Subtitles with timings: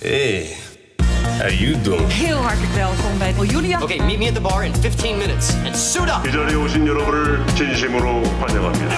[0.00, 0.56] Hey,
[1.38, 2.12] how you doing?
[2.12, 3.82] Heel hartelijk welkom bij Julia.
[3.82, 6.26] Okay, meet me at the bar in 15 minutes and suit up.
[6.28, 8.96] 이 자리에 오신 여러분을 진심으로 환영합니다.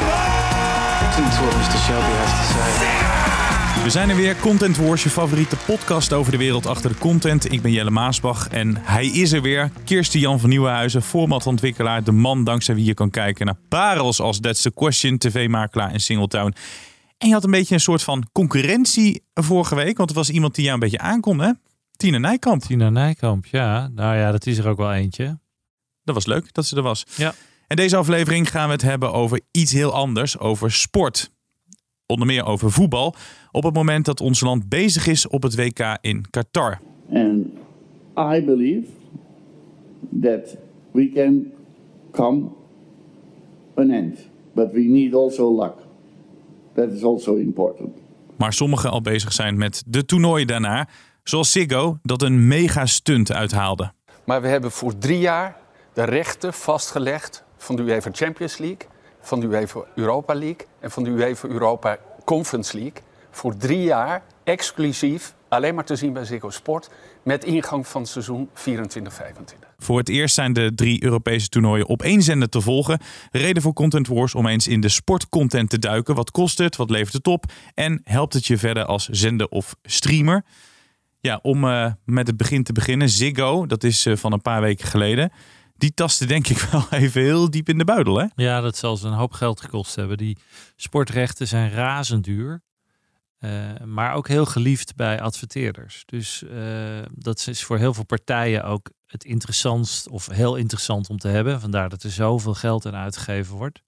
[3.85, 7.53] We zijn er weer, Content Wars, je favoriete podcast over de wereld achter de content.
[7.53, 9.71] Ik ben Jelle Maasbach en hij is er weer.
[9.85, 12.05] Kirsten Jan van Nieuwenhuizen, formatontwikkelaar.
[12.05, 16.01] De man dankzij wie je kan kijken naar parels als That's the Question, tv-makelaar en
[16.01, 16.55] Singletown.
[17.19, 20.55] En je had een beetje een soort van concurrentie vorige week, want er was iemand
[20.55, 21.53] die jou een beetje aankon, hè?
[21.97, 22.63] Tina Nijkamp.
[22.63, 23.89] Tina Nijkamp, ja.
[23.89, 25.39] Nou ja, dat is er ook wel eentje.
[26.05, 27.05] Dat was leuk dat ze er was.
[27.17, 27.35] Ja.
[27.67, 31.31] En deze aflevering gaan we het hebben over iets heel anders, over sport.
[32.07, 33.15] Onder meer over voetbal,
[33.51, 36.81] op het moment dat ons land bezig is op het WK in Qatar.
[37.13, 37.47] And
[38.19, 38.87] I believe
[40.23, 40.57] that
[40.93, 41.53] we can
[42.13, 42.49] come
[43.75, 44.19] an end.
[44.55, 45.86] But we need also luck.
[46.77, 47.99] That is also important.
[48.37, 50.89] Maar sommigen al bezig zijn met de toernooien daarna,
[51.23, 53.93] zoals Ziggo, dat een mega stunt uithaalde.
[54.25, 55.57] Maar we hebben voor drie jaar
[55.93, 58.89] de rechten vastgelegd van de UEFA Champions League,
[59.21, 63.03] van de UEFA Europa League en van de UEFA Europa Conference League.
[63.31, 66.91] Voor drie jaar exclusief alleen maar te zien bij Ziggo Sport
[67.25, 68.53] met ingang van het seizoen 24-25.
[69.79, 73.01] Voor het eerst zijn de drie Europese toernooien op één zender te volgen.
[73.31, 76.15] Reden voor Content Wars om eens in de sportcontent te duiken.
[76.15, 76.77] Wat kost het?
[76.77, 77.45] Wat levert het op?
[77.75, 80.45] En helpt het je verder als zender of streamer?
[81.21, 83.09] Ja, om eh, met het begin te beginnen.
[83.09, 85.33] Ziggo, dat is eh, van een paar weken geleden.
[85.77, 88.27] Die tastte denk ik wel even heel diep in de buidel, hè?
[88.35, 90.17] Ja, dat zal ze een hoop geld gekost hebben.
[90.17, 90.39] Die
[90.77, 92.63] sportrechten zijn razend duur.
[93.39, 93.51] Eh,
[93.85, 96.03] maar ook heel geliefd bij adverteerders.
[96.07, 96.59] Dus eh,
[97.15, 101.61] dat is voor heel veel partijen ook het interessantst of heel interessant om te hebben.
[101.61, 103.83] Vandaar dat er zoveel geld aan uitgegeven wordt.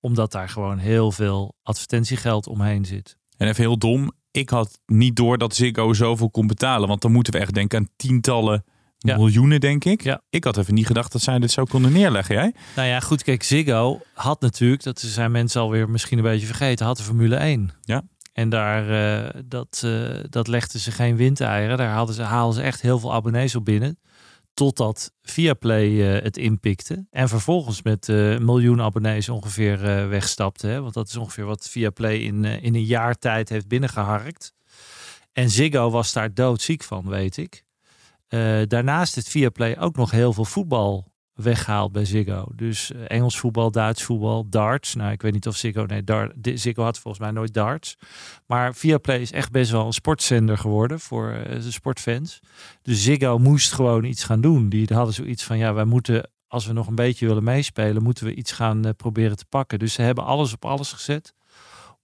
[0.00, 3.16] Omdat daar gewoon heel veel advertentiegeld omheen zit.
[3.36, 4.12] En even heel dom.
[4.30, 6.88] Ik had niet door dat Ziggo zoveel kon betalen.
[6.88, 8.64] Want dan moeten we echt denken aan tientallen
[8.98, 9.16] Ja.
[9.16, 10.02] miljoenen, denk ik.
[10.02, 10.22] Ja.
[10.30, 12.54] Ik had even niet gedacht dat zij dit zo konden neerleggen, jij?
[12.76, 16.86] Nou ja, goed, kijk, Ziggo had natuurlijk, dat zijn mensen alweer misschien een beetje vergeten,
[16.86, 17.70] had de Formule 1.
[17.82, 18.02] Ja.
[18.34, 21.76] En daar, eh, dat, eh, dat legden ze geen windeieren.
[21.76, 23.98] Daar hadden ze, haalden ze echt heel veel abonnees op binnen.
[24.54, 27.06] Totdat Viaplay eh, het inpikte.
[27.10, 30.66] En vervolgens met een miljoen abonnees ongeveer wegstapte.
[30.66, 30.80] Hè?
[30.80, 34.52] Want dat is ongeveer wat Viaplay in, in een jaar tijd heeft binnengeharkt.
[35.32, 37.64] En Ziggo was daar doodziek van, weet ik.
[38.68, 42.46] Daarnaast heeft Viaplay ook nog heel veel voetbal weggehaald bij Ziggo.
[42.54, 44.94] Dus eh, Engels voetbal, Duits voetbal, darts.
[44.94, 45.84] Nou, ik weet niet of Ziggo...
[45.84, 47.96] Nee, dar, di- Ziggo had volgens mij nooit darts.
[48.46, 52.40] Maar Viaplay is echt best wel een sportzender geworden voor eh, de sportfans.
[52.82, 54.68] Dus Ziggo moest gewoon iets gaan doen.
[54.68, 56.28] Die hadden zoiets van, ja, wij moeten...
[56.48, 59.78] Als we nog een beetje willen meespelen, moeten we iets gaan eh, proberen te pakken.
[59.78, 61.34] Dus ze hebben alles op alles gezet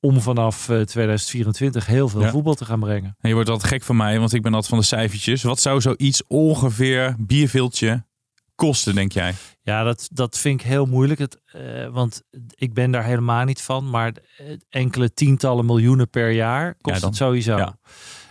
[0.00, 2.30] om vanaf eh, 2024 heel veel Ja.
[2.30, 3.16] voetbal te gaan brengen.
[3.20, 5.42] En je wordt altijd gek van mij, want ik ben altijd van de cijfertjes.
[5.42, 8.04] Wat zou zoiets ongeveer bierviltje
[8.68, 9.34] kosten, denk jij?
[9.62, 11.20] Ja, dat, dat vind ik heel moeilijk.
[11.20, 13.90] Het, eh, want ik ben daar helemaal niet van.
[13.90, 14.12] Maar
[14.68, 17.56] enkele tientallen miljoenen per jaar kost Ja, dan- het sowieso.
[17.56, 17.78] ja.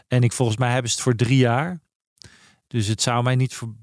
[0.08, 1.82] En ik volgens mij hebben ze het voor drie jaar.
[2.68, 3.76] Dus het zou mij niet ver-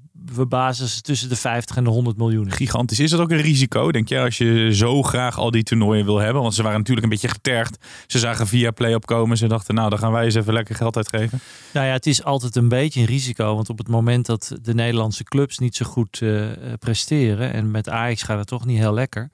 [0.49, 2.53] als het tussen de 50 en de 100 miljoen is.
[2.53, 2.99] Gigantisch.
[2.99, 6.17] Is dat ook een risico, denk je, als je zo graag al die toernooien wil
[6.17, 6.41] hebben?
[6.41, 7.77] Want ze waren natuurlijk een beetje getergd.
[8.07, 9.37] Ze zagen via Play opkomen.
[9.37, 11.39] Ze dachten, nou, dan gaan wij eens even lekker geld uitgeven.
[11.73, 13.55] Nou ja, het is altijd een beetje een risico.
[13.55, 16.45] Want op het moment dat de Nederlandse clubs niet zo goed eh,
[16.79, 17.53] presteren.
[17.53, 19.29] En met Ajax gaat het toch niet heel lekker.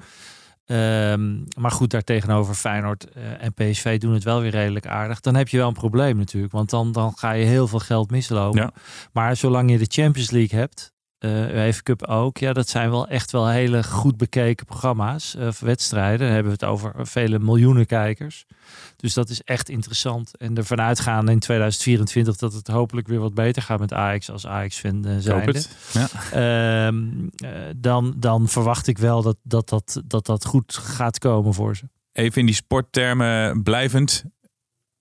[0.65, 5.19] Ehm, maar goed, daartegenover Feyenoord eh, en PSV doen het wel weer redelijk aardig.
[5.19, 6.53] Dan heb je wel een probleem natuurlijk.
[6.53, 8.61] Want dan, dan ga je heel veel geld mislopen.
[8.61, 8.71] Ja.
[9.11, 10.92] Maar zolang je de Champions League hebt.
[11.23, 12.37] Eh UEFA Cup ook.
[12.37, 15.35] Ja, dat zijn wel echt wel hele goed bekeken programma's.
[15.35, 16.19] eh, of wedstrijden.
[16.19, 18.45] Dan hebben we het over vele miljoenen kijkers.
[18.95, 20.37] Dus dat is echt interessant.
[20.37, 24.47] En ervan uitgaan in 2024 dat het hopelijk weer wat beter gaat met Ajax als
[24.47, 25.69] Ajax-fan uh, Ik hoop het.
[25.93, 26.07] Ja.
[26.31, 31.53] Ehm, eh, dan, dan verwacht ik wel dat dat, dat, dat dat goed gaat komen
[31.53, 31.89] voor ze.
[32.11, 34.23] Even in die sporttermen blijvend.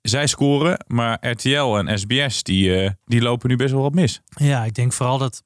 [0.00, 4.20] Zij scoren, maar RTL en SBS die, eh, die lopen nu best wel wat mis.
[4.28, 5.42] Ja, ik denk vooral dat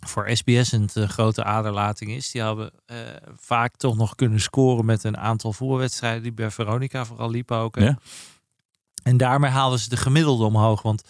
[0.00, 2.30] voor SBS een te grote aderlating is.
[2.30, 2.96] Die hebben eh,
[3.36, 7.78] vaak toch nog kunnen scoren met een aantal voetbalwedstrijden die bij Veronica vooral liepen ook.
[7.78, 7.98] Ja.
[9.02, 10.82] En daarmee halen ze de gemiddelde omhoog.
[10.82, 11.02] Want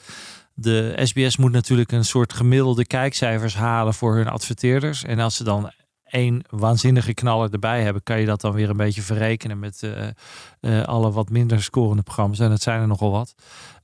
[0.54, 5.04] de SBS moet natuurlijk een soort gemiddelde kijkcijfers halen voor hun adverteerders.
[5.04, 5.70] En als ze dan
[6.04, 10.08] één waanzinnige knaller erbij hebben, kan je dat dan weer een beetje verrekenen met eh,
[10.60, 12.38] eh, alle wat minder scorende programma's.
[12.38, 13.34] En dat zijn er nogal wat.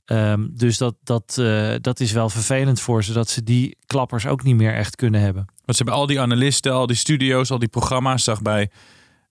[0.05, 4.25] Ehm, dus dat, dat, eh, dat is wel vervelend voor ze, dat ze die klappers
[4.25, 5.45] ook niet meer echt kunnen hebben.
[5.45, 8.23] Want ze hebben al die analisten, al die studio's, al die programma's.
[8.23, 8.71] Zag bij,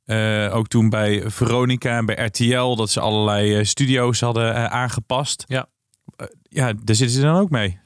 [0.04, 5.44] eh, ook toen bij Veronica en bij RTL dat ze allerlei eh, studio's hadden aangepast.
[5.46, 5.66] Ja.
[6.42, 7.80] Ja, daar zitten ze dan ook mee.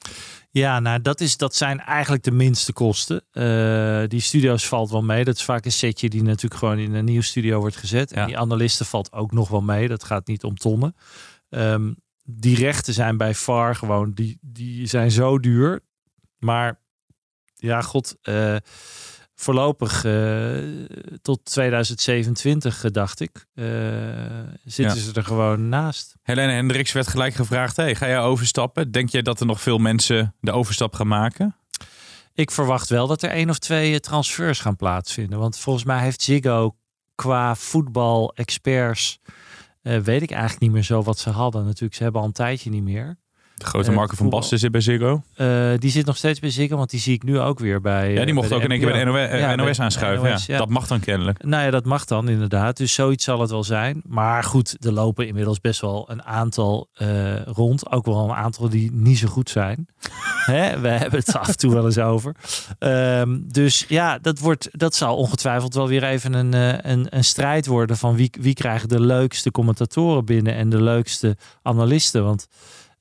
[0.51, 3.25] Ja, nou dat, is, dat zijn eigenlijk de minste kosten.
[4.09, 5.25] Die studio's valt wel mee.
[5.25, 8.11] Dat is vaak een setje die natuurlijk gewoon in een nieuw studio wordt gezet.
[8.11, 8.17] Ja.
[8.17, 9.89] En die analisten valt ook nog wel mee.
[9.89, 10.95] Dat gaat niet om tonnen.
[11.49, 11.93] Ehm,
[12.27, 15.81] die rechten zijn bij VAR gewoon, die, die zijn zo duur.
[16.39, 16.81] Maar
[17.55, 18.57] ja, god, eh,
[19.35, 20.59] voorlopig eh,
[21.23, 23.47] tot 2027 eh, dacht ik,
[24.65, 24.95] zitten Ja.
[24.95, 26.15] ze er gewoon naast.
[26.23, 28.91] Helene Hendricks werd gelijk gevraagd: hey, ga jij overstappen?
[28.91, 31.57] Denk jij dat er nog veel mensen de overstap gaan maken?
[32.35, 35.39] Ik verwacht wel dat er één of twee transfers gaan plaatsvinden.
[35.39, 36.77] Want volgens mij heeft Ziggo
[37.15, 39.21] qua voetbal-experts...
[39.87, 41.65] eh, weet ik eigenlijk niet meer zo wat ze hadden.
[41.65, 43.19] Natuurlijk, ze hebben al een tijdje niet meer.
[43.57, 44.29] De grote Marco van.
[44.29, 45.23] Basten zit bij Ziggo.
[45.35, 48.09] Eh, die zit nog steeds bij Ziggo, want die zie ik nu ook weer bij...
[48.13, 50.31] Ja, die eh, mocht ook in één keer bij de NOS, Ja, NOS aanschuiven.
[50.31, 50.59] NOS, ja.
[50.59, 51.45] Dat mag dan kennelijk.
[51.45, 52.77] Nou ja, dat mag dan inderdaad.
[52.77, 54.03] Dus zoiets zal het wel zijn.
[54.07, 56.89] Maar goed, er lopen inmiddels best wel een aantal
[57.45, 57.91] rond.
[57.93, 59.87] Ook wel een aantal die niet zo goed zijn.
[60.47, 60.81] Hè?
[60.81, 62.35] We hebben het af en toe wel eens over.
[62.79, 66.53] Ehm, dus ja, dat, wordt, dat zal ongetwijfeld wel weer even een,
[66.91, 71.37] een, een strijd worden van wie, wie krijgt de leukste commentatoren binnen en de leukste
[71.63, 72.25] analisten.
[72.25, 72.49] Want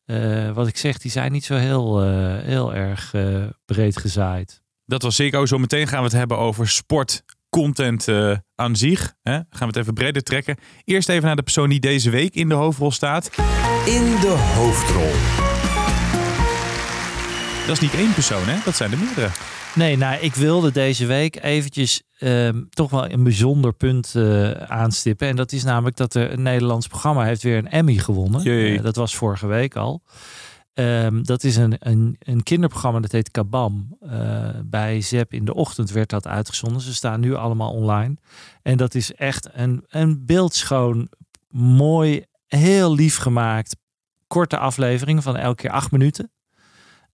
[0.05, 4.63] eh, wat ik zeg, die zijn niet zo heel, eh, heel erg eh, breed gezaaid.
[4.85, 5.45] Dat was Ziggo.
[5.45, 7.23] Zometeen gaan we het hebben over sport.
[7.49, 9.15] Content eh, aan zich.
[9.21, 9.33] Hè?
[9.33, 10.57] Gaan we het even breder trekken.
[10.83, 13.29] Eerst even naar de persoon die deze week in de hoofdrol staat.
[13.85, 15.54] In de hoofdrol.
[17.65, 18.57] Dat is niet één persoon, hè?
[18.65, 19.29] Dat zijn er meerdere.
[19.75, 25.27] Nee, nou, ik wilde deze week eventjes ehm, toch wel een bijzonder punt eh, aanstippen.
[25.27, 28.43] En dat is namelijk dat er een Nederlands programma heeft weer een Emmy gewonnen.
[28.43, 30.01] Eh, dat was vorige week al.
[30.73, 33.97] Ehm, dat is een, een, een kinderprogramma dat heet Kabam.
[33.99, 36.81] Eh, bij Zep in de ochtend werd dat uitgezonden.
[36.81, 38.15] Ze staan nu allemaal online.
[38.61, 41.09] En dat is echt een, een beeldschoon,
[41.49, 43.75] mooi, heel lief gemaakt,
[44.27, 46.29] korte aflevering van elke keer acht minuten.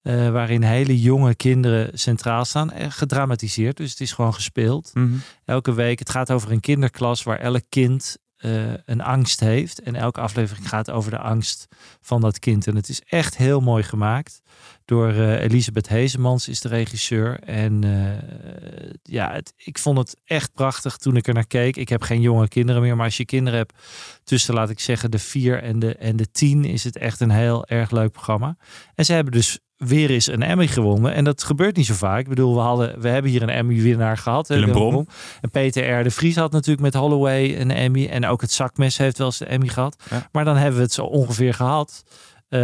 [0.02, 2.72] Eh, waarin hele jonge kinderen centraal staan.
[2.72, 4.94] En gedramatiseerd, dus het is gewoon gespeeld.
[5.46, 9.82] Elke week, het gaat over een kinderklas waar elk kind eh, een angst heeft.
[9.82, 11.68] En elke aflevering gaat over de angst
[12.02, 12.68] van dat kind.
[12.68, 14.42] En het is echt heel mooi gemaakt.
[14.86, 17.40] Door eh, Elisabeth Hezemans is de regisseur.
[17.40, 21.78] En eh, ja, het, ik vond het echt prachtig toen ik er naar keek.
[21.78, 23.74] Ik heb geen jonge kinderen meer, maar als je kinderen hebt
[24.24, 27.32] tussen, laat ik zeggen, de vier en de, en de tien, is het echt een
[27.32, 28.58] heel erg leuk programma.
[28.96, 31.14] En ze hebben dus weer eens een Emmy gewonnen.
[31.14, 32.20] En dat gebeurt niet zo vaak.
[32.20, 34.48] Ik bedoel, we, hadden, we hebben hier een Emmy-winnaar gehad.
[34.48, 35.08] hè, Willem Brom.
[35.42, 36.04] En Peter R.
[36.04, 38.08] de Vries had natuurlijk met Holloway een Emmy.
[38.08, 39.96] En ook het zakmes heeft wel eens een Emmy gehad.
[40.10, 40.28] Ja.
[40.32, 42.04] Maar dan hebben we het zo ongeveer gehad.
[42.52, 42.60] Eh,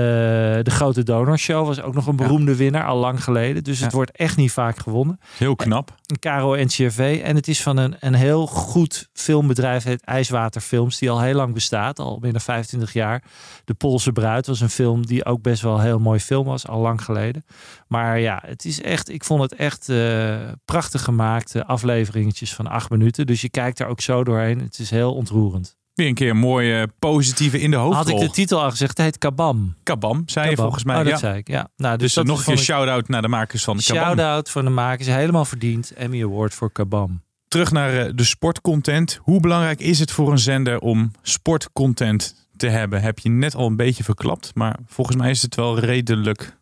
[0.63, 3.63] de Grote Donorshow was ook nog een beroemde winnaar, al lang geleden.
[3.63, 5.19] Dus het wordt echt niet vaak gewonnen.
[5.37, 5.95] Heel knap.
[6.05, 7.21] Een Caro NCRV.
[7.23, 11.33] En het is van een, een heel goed filmbedrijf, het IJswater Films, die al heel
[11.33, 13.23] lang bestaat, al binnen 25 jaar.
[13.65, 16.67] De Poolse Bruid was een film die ook best wel een heel mooi film was,
[16.67, 17.45] al lang geleden.
[17.87, 22.89] Maar ja, het is echt, ik vond het echt eh, prachtig gemaakte afleveringetjes van acht
[22.89, 23.25] minuten.
[23.25, 24.59] Dus je kijkt er ook zo doorheen.
[24.59, 25.77] Het is heel ontroerend.
[25.97, 28.03] Weer een keer een mooie positieve in de hoofdrol.
[28.15, 29.75] Had ik de titel al gezegd, het heet Kabam.
[29.83, 30.95] Kabam, zei je volgens mij.
[30.97, 31.17] Oh, dat ja.
[31.17, 31.67] zei ik, ja.
[31.77, 34.03] Nou, dus, Dus dat nog een keer ik- shout-out naar de makers van Kabam.
[34.03, 35.07] Shout-out voor de makers.
[35.07, 35.93] Helemaal verdiend.
[35.93, 37.21] Emmy Award voor Kabam.
[37.47, 39.19] Terug naar eh, de sportcontent.
[39.21, 43.01] Hoe belangrijk is het voor een zender om sportcontent te hebben?
[43.01, 46.57] Heb je net al een beetje verklapt, maar volgens mij is het wel redelijk.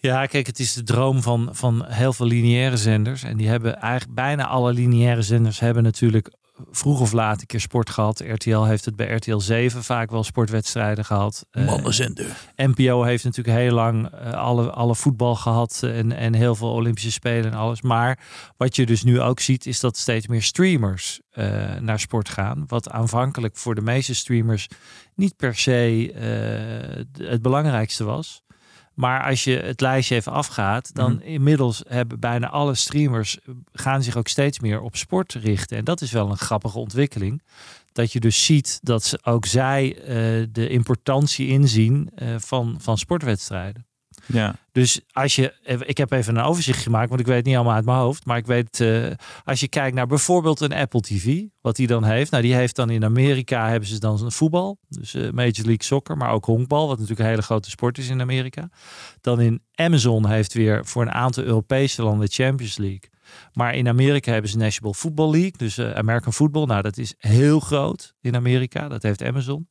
[0.00, 3.22] Ja, kijk, het is de droom van, van heel veel lineaire zenders.
[3.22, 6.32] En die hebben eigenlijk bijna alle lineaire zenders hebben natuurlijk
[6.70, 8.20] vroeg of laat een keer sport gehad.
[8.26, 11.46] RTL heeft het bij RTL 7 vaak wel sportwedstrijden gehad.
[11.50, 12.36] Eh, Mannenzender.
[12.56, 17.12] NPO heeft natuurlijk heel lang eh, alle, alle voetbal gehad en, en heel veel Olympische
[17.12, 17.82] Spelen en alles.
[17.82, 18.18] Maar
[18.56, 22.64] wat je dus nu ook ziet, is dat steeds meer streamers eh, naar sport gaan.
[22.66, 24.68] Wat aanvankelijk voor de meeste streamers
[25.14, 25.76] niet per se
[27.18, 28.42] het belangrijkste was.
[28.98, 31.22] Maar als je het lijstje even afgaat, dan Mhm.
[31.22, 35.76] inmiddels hebben bijna alle streamers eh, gaan zich ook steeds meer op sport richten.
[35.76, 37.42] En dat is wel een grappige ontwikkeling.
[37.92, 40.06] Dat je dus ziet dat ze ook zij eh,
[40.52, 43.86] de importantie inzien eh, van, van sportwedstrijden.
[44.32, 44.54] Ja.
[44.72, 45.54] Dus als je,
[45.86, 48.24] ik heb even een overzicht gemaakt, want ik weet het niet allemaal uit mijn hoofd.
[48.24, 49.06] Maar ik weet, eh,
[49.44, 52.30] als je kijkt naar bijvoorbeeld een Apple TV, wat die dan heeft.
[52.30, 56.16] Nou, die heeft dan in Amerika hebben ze dan voetbal, dus eh, Major League Soccer,
[56.16, 58.68] maar ook honkbal, wat natuurlijk een hele grote sport is in Amerika.
[59.20, 63.10] Dan in Amazon heeft weer voor een aantal Europese landen Champions League.
[63.52, 66.64] Maar in Amerika hebben ze National Football League, dus eh, American Football.
[66.64, 68.88] Nou, dat is heel groot in Amerika.
[68.88, 69.68] Dat heeft Amazon.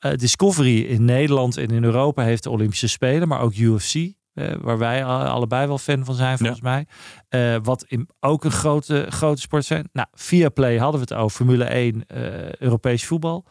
[0.00, 3.94] Eh, Discovery in Nederland en in Europa heeft de Olympische Spelen, maar ook UFC.
[4.34, 6.86] eh, waar wij allebei wel fan van zijn, volgens mij.
[7.28, 9.88] Eh, wat in, ook een grote, grote sport zijn.
[9.92, 11.36] Nou, Viaplay hadden we het over.
[11.36, 13.44] Formule 1, eh, Europees voetbal.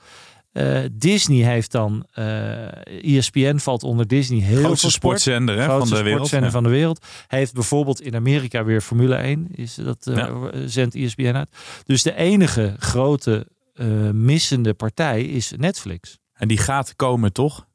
[0.92, 2.68] Disney heeft dan, uh,
[3.18, 5.20] ESPN valt onder Disney heel Grootste veel sport.
[5.22, 6.12] sportzender hè, van de wereld.
[6.14, 6.54] sportzender Ja.
[6.54, 7.06] van de wereld.
[7.28, 9.48] Heeft bijvoorbeeld in Amerika weer Formule 1.
[9.56, 10.34] Is dat, Ja.
[10.66, 11.50] zendt ESPN uit.
[11.86, 13.48] Dus de enige grote
[14.14, 16.18] missende partij is Netflix.
[16.40, 17.66] En die gaat komen, toch?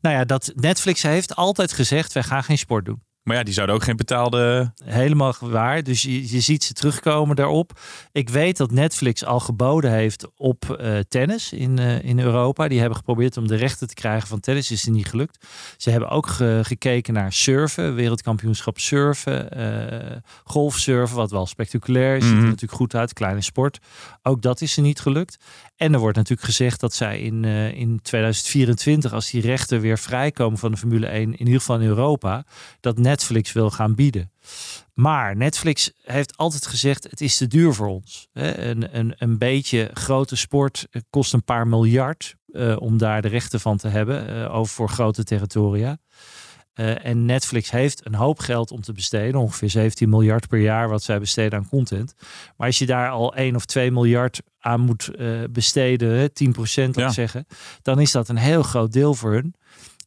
[0.00, 3.04] Nou ja, dat Netflix heeft altijd gezegd, wij gaan geen sport doen.
[3.22, 4.72] Maar ja, die zouden ook geen betaalde...
[4.84, 5.82] Helemaal waar.
[5.82, 7.80] Dus je, je ziet ze terugkomen daarop.
[8.12, 12.68] Ik weet dat Netflix al geboden heeft op eh, tennis in, eh, in Europa.
[12.68, 14.70] Die hebben geprobeerd om de rechten te krijgen van tennis.
[14.70, 15.46] Is er niet gelukt.
[15.76, 17.94] Ze hebben ook ge- gekeken naar surfen.
[17.94, 19.50] Wereldkampioenschap surfen.
[19.50, 22.22] eh golfsurfen, wat wel spectaculair is.
[22.22, 22.46] Ziet er Mhm.
[22.46, 23.12] natuurlijk goed uit.
[23.12, 23.78] Kleine sport.
[24.22, 25.36] Ook dat is er niet gelukt.
[25.76, 29.98] En er wordt natuurlijk gezegd dat zij in, eh, in 2024, als die rechten weer
[29.98, 32.44] vrijkomen van de Formule 1, in ieder geval in Europa,
[32.80, 34.30] dat Netflix wil gaan bieden.
[34.94, 38.28] Maar Netflix heeft altijd gezegd: het is te duur voor ons.
[38.32, 43.28] Een, een, een beetje grote sport eh, kost een paar miljard eh, om daar de
[43.28, 45.98] rechten van te hebben over voor grote territoria.
[46.76, 50.88] Eh, en Netflix heeft een hoop geld om te besteden, ongeveer 17 miljard per jaar
[50.88, 52.14] wat zij besteden aan content.
[52.56, 56.52] Maar als je daar al 1 of 2 miljard aan moet eh, besteden, hè, 10
[56.52, 57.08] procent Ja.
[57.08, 57.46] zeggen,
[57.82, 59.54] dan is dat een heel groot deel voor hun.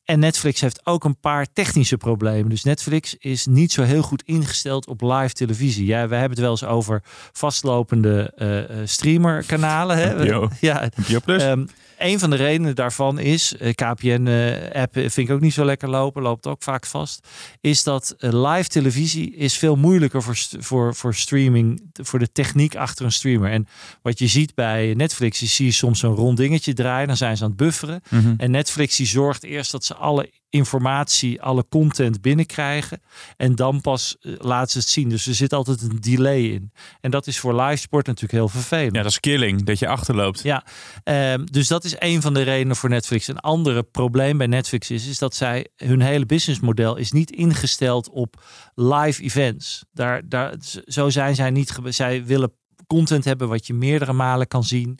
[0.10, 2.50] En Netflix heeft ook een paar technische problemen.
[2.50, 5.86] Dus Netflix is niet zo heel goed ingesteld op live televisie.
[5.86, 7.02] Ja, we hebben het wel eens over
[7.32, 9.98] vastlopende eh, streamerkanalen.
[9.98, 10.24] Hè?
[10.60, 10.90] Ja,
[11.26, 11.44] Plus.
[11.44, 11.66] Ehm,
[12.00, 16.22] een van de redenen daarvan is, eh, KPN-app vind ik ook niet zo lekker lopen,
[16.22, 17.28] loopt ook vaak vast,
[17.62, 23.06] is dat live televisie is veel moeilijker voor, voor, voor streaming, voor de techniek achter
[23.06, 23.52] een streamer.
[23.52, 23.68] En
[24.02, 27.50] wat je ziet bij Netflix, je soms een rond dingetje draaien, dan zijn ze aan
[27.50, 28.02] het bufferen.
[28.10, 28.34] Mhm.
[28.38, 33.02] En Netflix die zorgt eerst dat ze alle informatie, alle content binnenkrijgen.
[33.38, 35.10] En dan pas eh, laten ze het zien.
[35.10, 36.72] Dus er zit altijd een delay in.
[37.02, 38.96] En dat is voor live sport natuurlijk heel vervelend.
[38.96, 40.42] Ja, dat is killing, dat je achterloopt.
[40.44, 40.66] Ja,
[41.04, 43.28] ehm, dus dat is een van de redenen voor Netflix.
[43.28, 48.10] Een andere probleem bij Netflix is, is dat zij hun hele businessmodel is niet ingesteld
[48.10, 48.44] op
[48.76, 49.86] live events.
[49.92, 50.54] Daar, daar,
[50.86, 51.78] zo zijn zij niet.
[51.84, 52.52] Zij willen
[52.88, 55.00] content hebben wat je meerdere malen kan zien,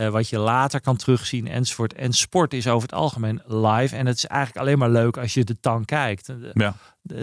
[0.00, 1.94] eh, wat je later kan terugzien enzovoort.
[1.94, 5.34] En sport is over het algemeen live en het is eigenlijk alleen maar leuk als
[5.34, 6.32] je de tang kijkt.
[6.52, 6.74] Ja.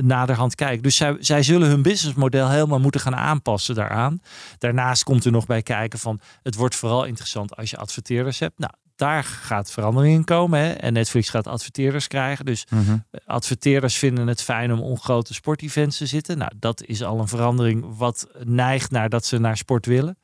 [0.02, 0.84] naderhand kijkt.
[0.84, 4.20] Dus zij, zij zullen hun businessmodel helemaal moeten gaan aanpassen daaraan.
[4.58, 8.60] Daarnaast komt er nog bij kijken van het wordt vooral interessant als je adverteerders hebt.
[8.60, 10.60] Nou, daar gaat verandering in komen.
[10.60, 10.72] Hè?
[10.72, 12.46] En Netflix gaat adverteerders krijgen.
[12.46, 12.98] Dus Mhm.
[13.26, 16.38] adverteerders vinden het fijn om on grote sportevents te zitten.
[16.38, 20.18] Nou, dat is al een verandering wat neigt naar dat ze naar sport willen.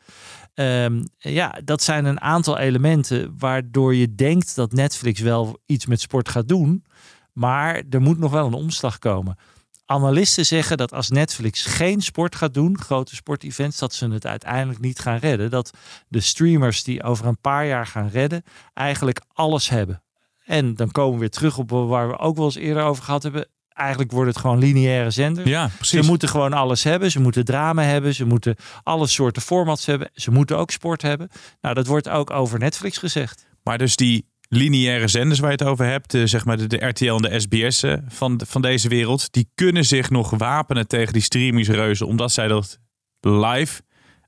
[0.54, 6.02] Ehm, ja, dat zijn een aantal elementen waardoor je denkt dat Netflix wel iets met
[6.02, 6.86] sport gaat doen.
[7.32, 9.38] Maar er moet nog wel een omslag komen.
[9.86, 14.80] Analisten zeggen dat als Netflix geen sport gaat doen, grote sportevents, dat ze het uiteindelijk
[14.80, 15.50] niet gaan redden.
[15.50, 15.72] Dat
[16.08, 18.44] de streamers die over een paar jaar gaan redden,
[18.74, 20.04] eigenlijk alles hebben.
[20.46, 23.24] En dan komen we weer terug op waar we ook wel eens eerder over gehad
[23.24, 23.48] hebben.
[23.74, 25.50] Eigenlijk wordt het gewoon lineaire zenders.
[25.50, 26.08] Ja, Ze precies.
[26.08, 27.12] moeten gewoon alles hebben.
[27.12, 28.14] Ze moeten drama hebben.
[28.16, 30.10] Ze moeten alle soorten formats hebben.
[30.14, 31.30] Ze moeten ook sport hebben.
[31.62, 33.48] Nou, dat wordt ook over Netflix gezegd.
[33.64, 36.86] Maar dus die lineaire zenders waar je het over hebt, de, zeg maar de, de
[36.86, 41.14] RTL en de SBS eh, van, van deze wereld, die kunnen zich nog wapenen tegen
[41.14, 42.80] die streamingsreuzen, omdat zij dat
[43.20, 43.82] live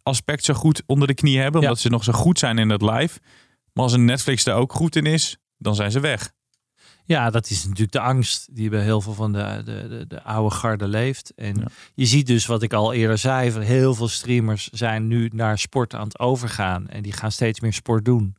[0.03, 1.67] aspect zo goed onder de knie hebben, Ja.
[1.67, 3.19] omdat ze nog zo goed zijn in dat live.
[3.73, 6.31] Maar als een Netflix er ook goed in is, dan zijn ze weg.
[7.05, 10.23] Ja, dat is natuurlijk de angst die bij heel veel van de, de, de, de
[10.23, 11.33] oude garde leeft.
[11.35, 11.67] En Ja.
[11.93, 15.59] je ziet dus wat ik al eerder zei, van heel veel streamers zijn nu naar
[15.59, 16.87] sport aan het overgaan.
[16.87, 18.35] En die gaan steeds meer sport doen.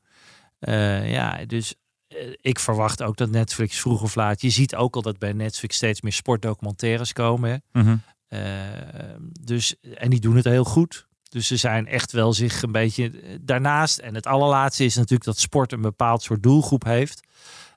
[0.59, 1.75] Eh, ja, dus
[2.09, 4.41] eh, ik verwacht ook dat Netflix vroeg of laat...
[4.41, 7.51] Je ziet ook al dat bij Netflix steeds meer sportdocumentaires komen.
[7.51, 7.81] Hè?
[8.27, 8.41] Eh,
[9.41, 11.07] dus, en die doen het heel goed.
[11.29, 13.99] Dus ze zijn echt wel zich een beetje daarnaast.
[13.99, 17.26] En het allerlaatste is natuurlijk dat sport een bepaald soort doelgroep heeft.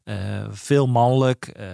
[0.10, 1.48] Eh, veel mannelijk.
[1.48, 1.66] eh,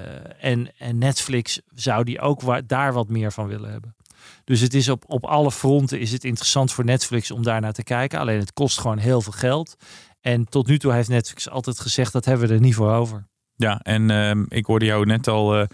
[0.52, 3.96] en, en Netflix zou die ook wa- daar wat meer van willen hebben.
[4.44, 7.74] Dus het is op, op alle fronten is het interessant voor Netflix om daar naar
[7.74, 8.20] te kijken.
[8.20, 9.76] Alleen het kost gewoon heel veel geld.
[10.22, 13.28] En tot nu toe heeft Netflix altijd gezegd dat hebben we er niet voor over.
[13.56, 15.68] Ja, en ehm, ik hoorde jou net al eh,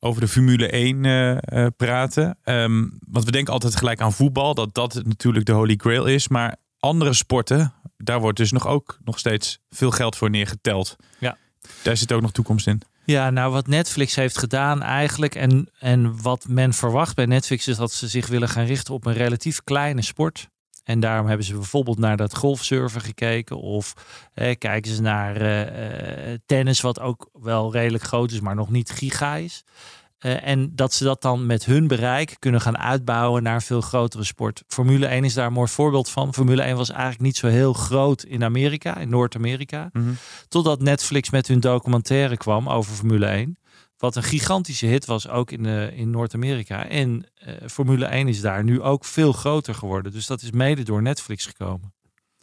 [0.00, 1.30] over de Formule 1 eh,
[1.64, 2.38] eh, praten.
[2.42, 6.28] Ehm, want we denken altijd gelijk aan voetbal, dat dat natuurlijk de holy grail is.
[6.28, 10.96] Maar andere sporten, daar wordt dus nog ook nog steeds veel geld voor neergeteld.
[11.18, 11.36] Ja.
[11.82, 12.82] Daar zit ook nog toekomst in.
[13.04, 17.76] Ja, nou wat Netflix heeft gedaan eigenlijk en, en wat men verwacht bij Netflix is
[17.76, 20.50] dat ze zich willen gaan richten op een relatief kleine sport.
[20.84, 23.94] En daarom hebben ze bijvoorbeeld naar dat golfsurfen gekeken of
[24.58, 28.90] kijken ze naar eh, eh, tennis wat ook wel redelijk groot is, maar nog niet
[28.90, 29.64] giga is.
[30.22, 33.80] Eh, en dat ze dat dan met hun bereik kunnen gaan uitbouwen naar een veel
[33.80, 34.62] grotere sport.
[34.66, 36.34] Formule 1 is daar een mooi voorbeeld van.
[36.34, 39.90] Formule 1 was eigenlijk niet zo heel groot in Amerika, in Noord-Amerika.
[40.48, 43.56] Totdat Netflix met hun documentaire kwam over Formule 1.
[43.96, 46.88] Wat een gigantische hit was, ook in, eh, in Noord-Amerika.
[46.88, 50.12] En eh, Formule 1 is daar nu ook veel groter geworden.
[50.12, 51.94] Dus dat is mede door Netflix gekomen.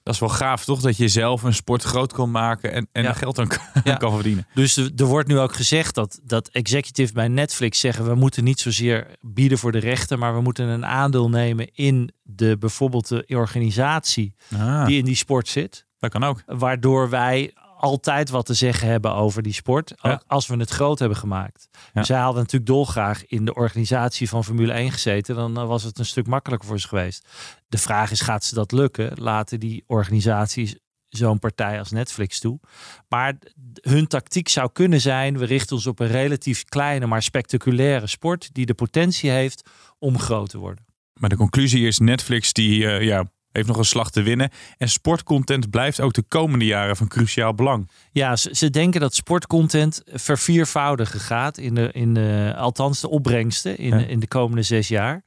[0.10, 0.82] Dat is wel gaaf, toch?
[0.82, 3.13] Dat je zelf een sport groot kan maken en, en Ja.
[3.13, 3.96] geld aan kan, Ja.
[3.96, 4.48] kan verdienen.
[4.54, 8.06] Dus er er wordt nu ook gezegd dat, dat executive bij Netflix zeggen...
[8.06, 10.20] we moeten niet zozeer bieden voor de rechten...
[10.20, 14.36] maar we moeten een aandeel nemen in de bijvoorbeeld de organisatie...
[14.58, 15.86] Ah, die in die sport zit.
[16.00, 16.44] dat kan ook.
[16.46, 19.93] Waardoor wij altijd wat te zeggen hebben over die sport.
[20.01, 20.21] Ja.
[20.27, 21.69] als we het groot hebben gemaakt.
[21.93, 22.03] Ja.
[22.03, 25.36] Zij hadden natuurlijk dolgraag in de organisatie van Formule 1 gezeten.
[25.36, 27.27] Dan eh, was het een stuk makkelijker voor ze geweest.
[27.67, 29.12] De vraag is, gaat ze dat lukken?
[29.15, 30.75] Laten die organisaties
[31.09, 32.59] zo'n partij als Netflix toe.
[33.07, 33.38] Maar
[33.81, 35.38] hun tactiek zou kunnen zijn...
[35.38, 38.50] we richten ons op een relatief kleine, maar spectaculaire sport...
[38.53, 39.69] die de potentie heeft
[40.00, 40.86] om groot te worden.
[41.19, 44.50] Maar de conclusie is Netflix die eh, ja, heeft nog een slag te winnen.
[44.77, 47.89] En sportcontent blijft ook de komende jaren van cruciaal belang.
[48.12, 51.58] Ja, ze, ze denken dat sportcontent verviervoudigen gaat.
[51.58, 54.06] In de, in de, althans de opbrengsten in, Ja.
[54.06, 55.24] in de komende zes jaar.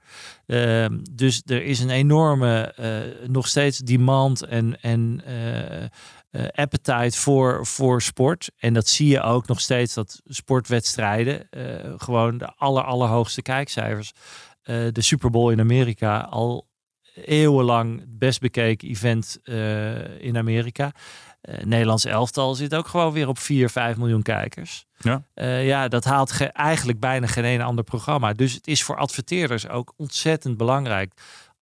[0.47, 7.67] Ehm, dus er is een enorme, eh, nog steeds demand en, en eh, appetite voor,
[7.67, 8.51] voor sport.
[8.57, 11.49] En dat zie je ook nog steeds dat sportwedstrijden
[11.97, 14.13] gewoon de aller, allerhoogste kijkcijfers.
[14.63, 16.71] De Super Bowl in Amerika al
[17.15, 20.93] eeuwenlang het best bekeken event eh, in Amerika.
[21.41, 24.85] Eh Nederlands elftal zit ook gewoon weer op 4, 5 miljoen kijkers.
[24.99, 25.23] Ja.
[25.35, 28.33] Eh, ja, dat haalt ge- eigenlijk bijna geen een ander programma.
[28.33, 31.13] Dus het is voor adverteerders ook ontzettend belangrijk.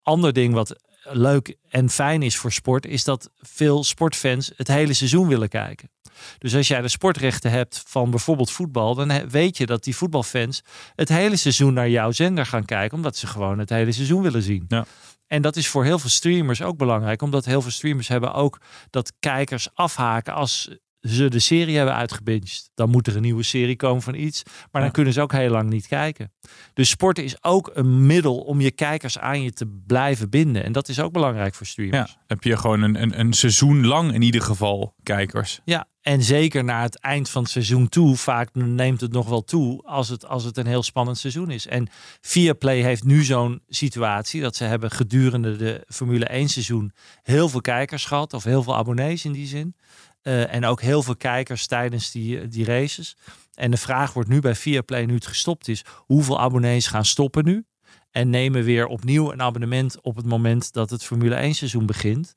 [0.01, 4.93] Ander ding wat leuk en fijn is voor sport, is dat veel sportfans het hele
[4.93, 5.89] seizoen willen kijken.
[6.37, 10.61] Dus als jij de sportrechten hebt van bijvoorbeeld voetbal, dan weet je dat die voetbalfans
[10.95, 14.41] het hele seizoen naar jouw zender gaan kijken, omdat ze gewoon het hele seizoen willen
[14.41, 14.65] zien.
[14.67, 14.85] Ja.
[15.31, 18.61] En dat is voor heel veel streamers ook belangrijk, omdat heel veel streamers hebben ook
[18.89, 20.69] dat kijkers afhaken als
[21.01, 22.69] ze de serie hebben uitgebinged.
[22.73, 25.49] Dan moet er een nieuwe serie komen van iets, maar dan kunnen ze ook heel
[25.49, 26.31] lang niet kijken.
[26.73, 30.63] Dus sporten is ook een middel om je kijkers aan je te blijven binden.
[30.63, 32.17] En dat is ook belangrijk voor Ja, streamers.
[32.27, 35.61] heb je gewoon een, een, een seizoen lang in ieder geval kijkers.
[35.65, 39.43] Ja, en zeker naar het eind van het seizoen toe, vaak neemt het nog wel
[39.43, 41.67] toe als het, als het een heel spannend seizoen is.
[41.67, 41.87] En
[42.21, 46.91] Viaplay heeft nu zo'n situatie dat ze hebben gedurende de Formule 1 seizoen
[47.23, 49.75] heel veel kijkers gehad, of heel veel abonnees in die zin.
[50.21, 53.17] Eh, en ook heel veel kijkers tijdens die, die races.
[53.53, 57.45] En de vraag wordt nu bij Viaplay, nu het gestopt is, hoeveel abonnees gaan stoppen
[57.45, 57.65] nu?
[58.11, 62.33] En nemen weer opnieuw een abonnement op het moment dat het Formule 1 seizoen begint.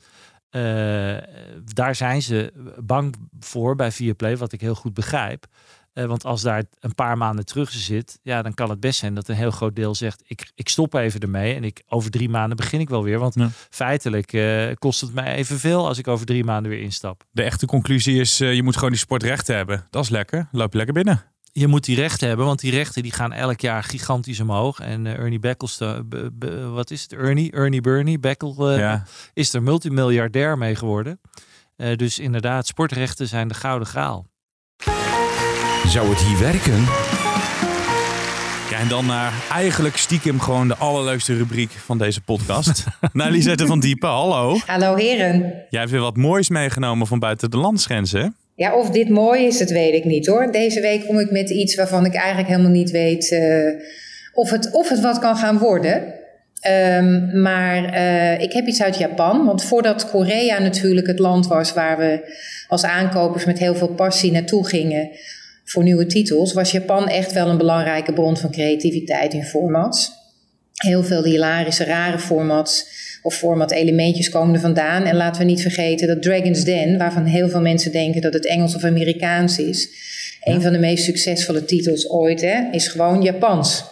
[0.51, 0.63] Eh,
[1.75, 2.53] daar zijn ze
[2.85, 5.47] bang voor bij Viaplay, wat ik heel goed begrijp.
[5.95, 9.15] Eh, want als daar een paar maanden terug zit, ja, dan kan het best zijn
[9.15, 12.29] dat een heel groot deel zegt: ik, ik stop even ermee en ik, over drie
[12.29, 13.19] maanden begin ik wel weer.
[13.19, 13.49] Want Ja.
[13.71, 17.25] feitelijk eh, kost het mij evenveel als ik over drie maanden weer instap.
[17.31, 19.87] De echte conclusie is, eh, je moet gewoon die sportrechten hebben.
[19.91, 20.49] Dat is lekker.
[20.53, 21.23] Loop je lekker binnen.
[21.53, 24.81] Je moet die rechten hebben, want die rechten die gaan elk jaar gigantisch omhoog.
[24.81, 25.79] En Ernie Beckles,
[26.73, 27.13] wat is het?
[27.13, 29.05] Ernie, Ernie Bernie, Beckel ja.
[29.33, 31.21] is er multimiljardair mee geworden.
[31.77, 34.27] Dus inderdaad, sportrechten zijn de gouden graal.
[35.89, 36.85] Zou het hier werken?
[38.71, 42.85] ja, en dan naar eigenlijk stiekem gewoon de allerleukste rubriek van deze podcast.
[43.13, 44.57] naar Lisette van Diepen, hallo.
[44.67, 45.39] Hallo heren.
[45.71, 48.21] Jij hebt weer wat moois meegenomen van buiten de landsgrenzen.
[48.21, 48.29] hè?
[48.55, 50.53] Ja, of dit mooi is, dat weet ik niet hoor.
[50.53, 53.87] Deze week kom ik met iets waarvan ik eigenlijk helemaal niet weet eh,
[54.33, 56.15] of, het, of het wat kan gaan worden.
[56.61, 59.45] Ehm, maar eh, ik heb iets uit Japan.
[59.45, 62.37] Want voordat Korea natuurlijk het land was waar we
[62.69, 65.11] als aankopers met heel veel passie naartoe gingen
[65.65, 70.13] voor nieuwe titels, was Japan echt wel een belangrijke bron van creativiteit in formats.
[70.75, 72.87] Heel veel hilarische, rare formats
[73.23, 75.05] of format-elementjes komen er vandaan.
[75.05, 78.47] En laten we niet vergeten dat Dragon's Den, waarvan heel veel mensen denken dat het
[78.47, 79.89] Engels of Amerikaans is,
[80.45, 83.85] een van de meest succesvolle titels ooit, hè, is gewoon Japans.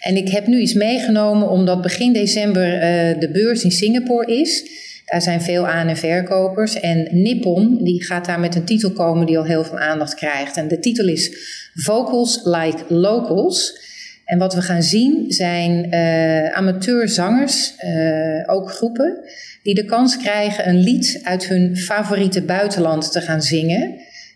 [0.00, 4.64] En ik heb nu iets meegenomen omdat begin december eh, de beurs in Singapore is.
[5.08, 6.80] Daar zijn veel aan- en verkopers.
[6.80, 10.56] En Nippon die gaat daar met een titel komen die al heel veel aandacht krijgt.
[10.56, 11.36] En de titel is
[11.74, 13.86] Vocals Like Locals.
[14.24, 19.18] En wat we gaan zien zijn uh, amateurzangers, uh, ook groepen,
[19.62, 23.82] die de kans krijgen een lied uit hun favoriete buitenland te gaan zingen.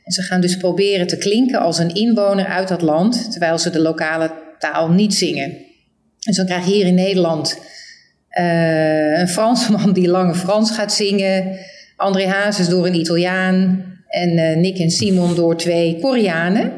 [0.05, 3.71] En ze gaan dus proberen te klinken als een inwoner uit dat land, terwijl ze
[3.71, 5.57] de lokale taal niet zingen.
[6.21, 7.59] En zo krijg je hier in Nederland
[8.38, 11.59] uh, een Fransman die lange Frans gaat zingen,
[11.97, 16.73] André Hazes door een Italiaan en uh, Nick en Simon door twee Koreanen.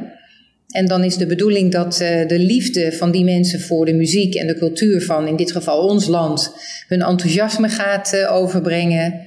[0.69, 4.35] En dan is de bedoeling dat uh, de liefde van die mensen voor de muziek
[4.35, 6.55] en de cultuur van, in dit geval ons land,
[6.89, 9.21] hun enthousiasme gaat overbrengen.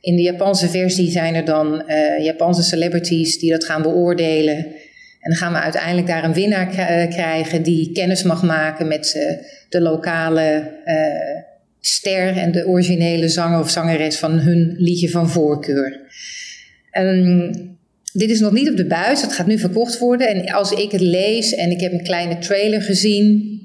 [0.00, 1.82] In de Japanse versie zijn er dan
[2.22, 4.56] Japanse celebrities die dat gaan beoordelen.
[4.56, 6.66] En dan gaan we uiteindelijk daar een winnaar
[7.08, 9.34] krijgen die kennis mag maken met
[9.68, 10.70] de lokale
[11.86, 16.00] ster en de originele zanger of zangeres van hun liedje van voorkeur.
[16.90, 17.78] En
[18.12, 20.28] dit is nog niet op de buis, het gaat nu verkocht worden.
[20.28, 23.60] En als ik het lees en ik heb een kleine trailer gezien,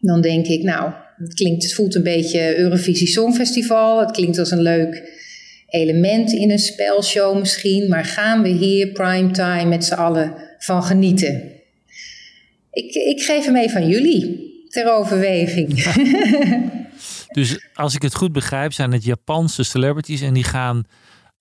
[0.00, 4.00] dan denk ik, nou, het klinkt, het voelt een beetje Eurovisie Songfestival.
[4.00, 5.16] Het klinkt als een leuk
[5.68, 7.88] element in een spelshow misschien.
[7.88, 11.52] Maar gaan we hier primetime met z'n allen van genieten?
[12.72, 15.84] Ik, ik geef hem even aan jullie ter overweging.
[17.78, 20.84] als ik het goed begrijp, zijn het Japanse celebrities en die gaan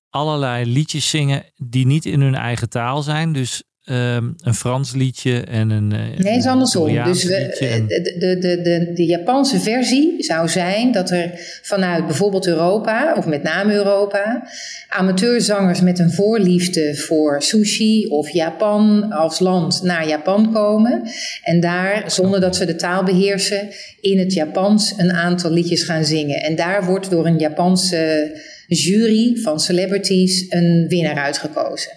[0.09, 3.33] allerlei liedjes zingen die niet in hun eigen taal zijn.
[3.33, 5.91] Dus um, een Frans liedje en een.
[5.93, 7.03] Uh, nee, het is andersom.
[7.03, 7.87] Dus we, en...
[7.87, 13.43] de, de, de, de Japanse versie zou zijn dat er vanuit bijvoorbeeld Europa, of met
[13.43, 14.47] name Europa,
[14.89, 21.01] amateurzangers met een voorliefde voor sushi of Japan als land naar Japan komen.
[21.43, 23.67] En daar, zonder dat ze de taal beheersen,
[24.01, 26.41] in het Japans een aantal liedjes gaan zingen.
[26.41, 28.31] En daar wordt door een Japanse
[28.67, 31.91] jury van celebrities een winnaar uitgekozen.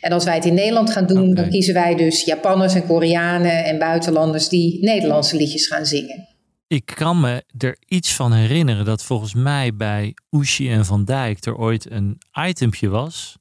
[0.00, 3.64] En als wij het in Nederland gaan doen, dan kiezen wij dus Japanners en Koreanen
[3.64, 6.28] en buitenlanders die Nederlandse liedjes gaan zingen.
[6.68, 11.44] Ik kan me er iets van herinneren dat volgens mij bij Oeshi en Van Dijk
[11.44, 13.36] er ooit een itempje was.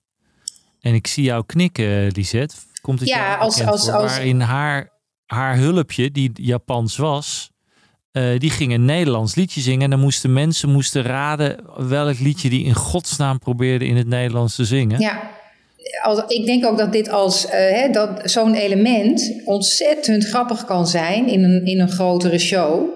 [0.80, 2.56] En ik zie jou knikken, Lisette.
[2.82, 4.92] Komt het ja, als, als, als, waarin haar,
[5.26, 7.52] haar hulpje, die Japans was,
[8.12, 9.82] uh, die ging een Nederlands liedje zingen.
[9.82, 14.56] En dan moesten mensen moesten raden welk liedje die in godsnaam probeerde in het Nederlands
[14.56, 15.00] te zingen.
[15.00, 15.32] Ja,
[16.02, 21.28] als, ik denk ook dat dit als uh, dat zo'n element ontzettend grappig kan zijn
[21.28, 22.90] in een, in een grotere show.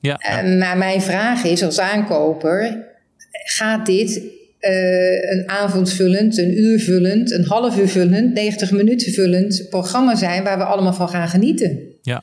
[0.00, 0.44] Ja.
[0.44, 2.86] Uh, maar mijn vraag is als aankoper:
[3.30, 4.22] gaat dit
[5.20, 10.64] een avondvullend, een uurvullend, een half uur vullend, 90 minuten vullend programma zijn waar we
[10.64, 11.80] allemaal van gaan genieten?
[12.02, 12.22] Ja.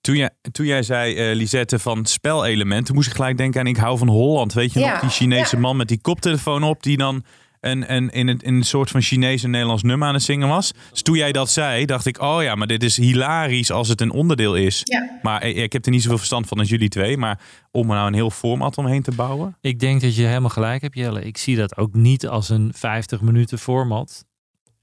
[0.00, 3.76] Toen jij, toen jij zei, uh, Lisette, van spelelementen, moest ik gelijk denken aan Ik
[3.76, 4.52] hou van Holland.
[4.52, 7.24] Weet je nog, die Chinese man met die koptelefoon op, die dan
[7.62, 10.48] een, een, in, een, in een soort van Chinees en Nederlands nummer aan het zingen
[10.48, 10.72] was.
[10.90, 14.00] Dus toen jij dat zei, dacht ik, oh ja, maar dit is hilarisch als het
[14.00, 14.80] een onderdeel is.
[14.84, 15.18] Ja.
[15.22, 17.16] Maar ik, ik heb er niet zoveel verstand van als jullie twee.
[17.16, 19.56] Maar om er nou een heel format omheen te bouwen.
[19.60, 21.24] Ik denk dat je helemaal gelijk hebt, Jelle.
[21.24, 24.24] Ik zie dat ook niet als een 50 minuten format.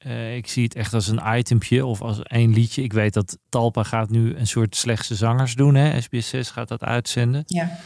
[0.05, 2.83] Uh, ik zie het echt als een itempje of als één liedje.
[2.83, 5.75] Ik weet dat Talpa gaat nu een soort slechtste zangers doen.
[5.75, 6.01] Hè?
[6.01, 7.43] SBS6 gaat dat uitzenden.
[7.45, 7.79] Ja.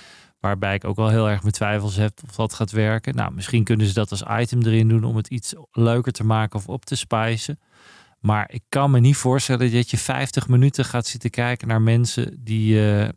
[0.44, 3.16] Waarbij ik ook wel heel erg mijn twijfels heb of dat gaat werken.
[3.16, 6.60] Nou, misschien kunnen ze dat als item erin doen om het iets leuker te maken
[6.60, 7.60] of op te spijzen.
[8.20, 12.40] Maar ik kan me niet voorstellen dat je 50 minuten gaat zitten kijken naar mensen
[12.44, 13.08] die uh,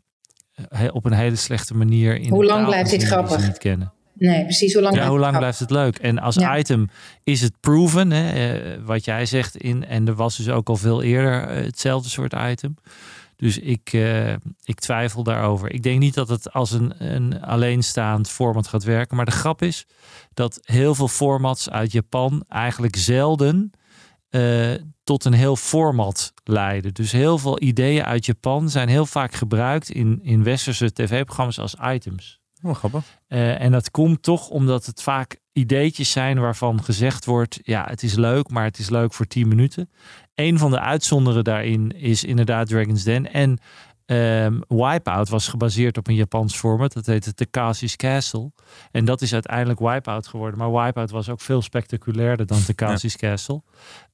[0.91, 3.47] op een hele slechte manier in Hoe lang blijft dit grappig?
[3.47, 3.93] Niet kennen.
[4.13, 4.73] Nee, precies.
[4.73, 5.97] Hoe lang, ja, hoe lang blijft het leuk?
[5.97, 6.89] En als item
[7.23, 9.57] is het proven, hè, eh, wat jij zegt.
[9.57, 12.75] In, en er was dus ook al veel eerder eh, hetzelfde soort item.
[13.37, 15.73] Dus ik, uh, ik twijfel daarover.
[15.73, 19.15] Ik denk niet dat het als een, een alleenstaand format gaat werken.
[19.15, 19.85] Maar de grap is
[20.33, 23.71] dat heel veel formats uit Japan eigenlijk zelden
[25.03, 26.93] tot een heel format leiden.
[26.93, 31.75] Dus heel veel ideeën uit Japan zijn heel vaak gebruikt in, in westerse tv-programma's als
[31.81, 32.39] items.
[32.61, 33.19] Oh, grappig.
[33.27, 38.03] Uh, en dat komt toch omdat het vaak ideetjes zijn waarvan gezegd wordt: ja, het
[38.03, 39.89] is leuk, maar het is leuk voor 10 minuten.
[40.39, 43.33] Een van de uitzonderen daarin is inderdaad Dragon's Den.
[43.33, 43.59] En
[44.05, 46.93] um, Wipeout was gebaseerd op een Japans format.
[46.93, 48.51] Dat heette Takashi's Castle.
[48.91, 50.59] En dat is uiteindelijk Wipeout geworden.
[50.59, 53.29] Maar Wipeout was ook veel spectaculairder dan Takashi's ja.
[53.29, 53.61] Castle.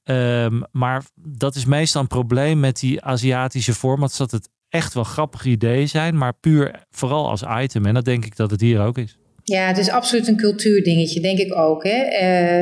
[0.04, 4.16] Um, maar dat is meestal een probleem met die Aziatische formats.
[4.16, 7.86] Dat het echt wel grappige ideeën zijn, maar puur vooral als item.
[7.86, 9.18] En dat denk ik dat het hier ook is.
[9.42, 11.84] Ja, het is absoluut een cultuurdingetje, denk ik ook.
[11.84, 12.04] Hè?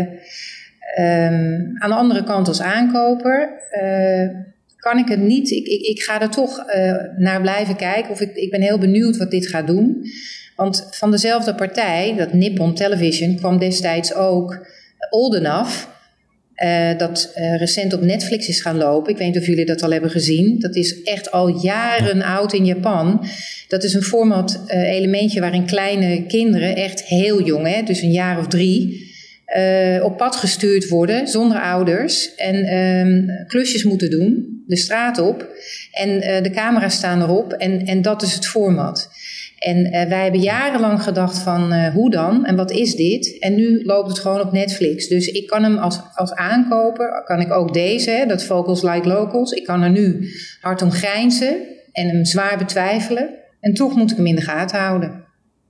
[0.01, 0.07] Uh,
[0.99, 3.51] um, aan de andere kant als aankoper
[3.83, 4.29] uh,
[4.77, 5.51] kan ik het niet.
[5.51, 8.11] Ik, ik, ik ga er toch uh, naar blijven kijken.
[8.11, 10.07] Of ik, ik ben heel benieuwd wat dit gaat doen.
[10.57, 14.67] Want van dezelfde partij, dat Nippon Television, kwam destijds ook
[15.11, 15.91] Old Enough.
[16.65, 19.13] Uh, dat uh, recent op Netflix is gaan lopen.
[19.13, 20.59] Ik weet niet of jullie dat al hebben gezien.
[20.59, 23.27] Dat is echt al jaren oud in Japan.
[23.69, 28.11] Dat is een format uh, elementje waarin kleine kinderen, echt heel jong, hè, dus een
[28.11, 29.12] jaar of drie,
[30.03, 35.49] op pad gestuurd worden zonder ouders en um, klusjes moeten doen, de straat op.
[35.93, 39.11] En de camera's staan erop en, en dat is het format.
[39.63, 43.39] En eh, wij hebben jarenlang gedacht van eh, hoe dan en wat is dit?
[43.39, 45.09] En nu loopt het gewoon op Netflix.
[45.09, 49.53] Dus ik kan hem als, als aankoper, kan ik ook deze, dat Vocals Like Locals.
[49.53, 50.29] Ik kan er nu
[50.61, 51.57] hard om grijnzen
[51.93, 53.29] en hem zwaar betwijfelen.
[53.61, 55.25] En toch moet ik hem in de gaten houden.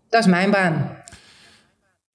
[0.09, 1.02] Dat is mijn baan.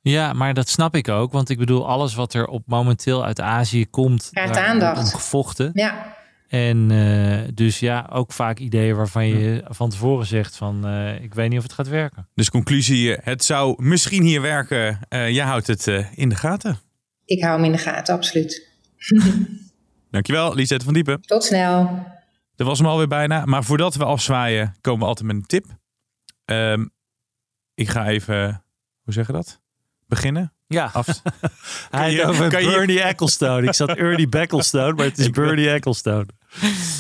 [0.10, 1.32] Ja, maar dat snap ik ook.
[1.32, 5.14] Want ik bedoel, alles wat er op momenteel uit Azië komt, Krijgt aandacht.
[5.14, 5.70] gevochten.
[5.74, 6.16] Ja,
[6.48, 11.34] En eh, dus ja, ook vaak ideeën waarvan je van tevoren zegt van, eh, ik
[11.34, 12.28] weet niet of het gaat werken.
[12.36, 15.00] Dus conclusie, eh, het zou misschien hier werken.
[15.10, 16.78] Eh, jij houdt het eh, in de gaten.
[17.26, 18.68] ik hou hem in de gaten, absoluut.
[20.12, 21.22] Dankjewel, Lisette van Diepen.
[21.22, 22.06] Tot snel.
[22.56, 23.46] Dat was hem alweer bijna.
[23.46, 25.66] Maar voordat we afzwaaien, komen we altijd met een tip.
[26.46, 26.86] Ehm,
[27.74, 28.64] ik ga even,
[29.04, 29.60] hoe zeg je dat?
[30.08, 30.52] Beginnen?
[30.68, 31.08] Ja, Af,
[31.90, 33.68] hij je- over je- Bernie Ecclestone.
[33.68, 36.26] Ik zat Ernie Becclestone, maar het is Ik Bernie Ecclestone.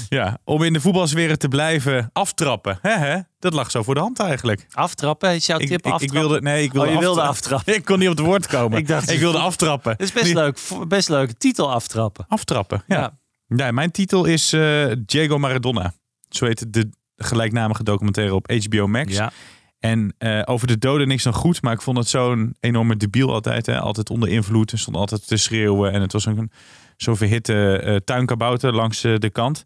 [0.09, 2.77] ja, om in de voetbalsfeer te blijven aftrappen.
[2.81, 3.17] Hè, hè?
[3.39, 4.65] Dat lag zo voor de hand eigenlijk.
[4.71, 6.19] Aftrappen, is jouw Ik, tip ik, ik aftrappen?
[6.19, 7.73] wilde, nee, ik wilde, Oh, je wilde aftra- aftrappen.
[7.79, 8.77] Ik kon niet op het woord komen.
[8.77, 9.91] Ik dacht- ik wilde aftrappen.
[9.91, 12.25] Het is best Nee, leuk, best leuke titel aftrappen.
[12.27, 12.99] Aftrappen, ja.
[13.47, 13.65] Ja.
[13.65, 13.71] ja.
[13.71, 15.93] mijn titel is eh, Diego Maradona.
[16.29, 19.13] Zo heet de gelijknamige documentaire op HBO Max.
[19.13, 19.31] Ja.
[19.79, 23.33] En eh, over de doden niks dan goed, maar ik vond het zo'n enorme debiel
[23.33, 23.65] altijd.
[23.65, 23.79] Hè?
[23.79, 25.91] Altijd onder invloed en stond altijd te schreeuwen.
[25.91, 26.51] En het was een
[26.97, 29.65] zo'n verhitte eh tuinkabouter langs eh, de kant.